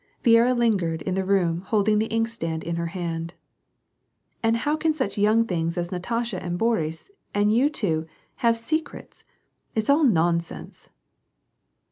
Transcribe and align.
Viera 0.23 0.57
lingered 0.57 1.03
in 1.03 1.13
the 1.13 1.23
room 1.23 1.61
holding 1.61 1.99
the 1.99 2.07
inkstand 2.11 2.63
in 2.63 2.75
her 2.77 2.87
hand. 2.87 3.35
"And 4.41 4.57
how 4.57 4.75
can 4.75 4.95
such 4.95 5.15
young 5.15 5.45
things 5.45 5.77
as 5.77 5.91
Natasha 5.91 6.41
and 6.41 6.57
Boris 6.57 7.11
and 7.35 7.53
you 7.53 7.69
two, 7.69 8.07
have 8.37 8.57
* 8.57 8.57
secrets 8.71 9.25
',—it's 9.75 9.91
all 9.91 10.03
nonsense 10.03 10.89